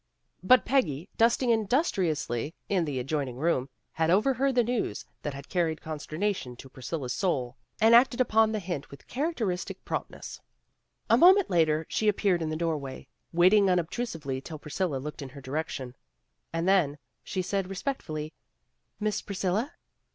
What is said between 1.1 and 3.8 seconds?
dusting' industriously in the ad joining room,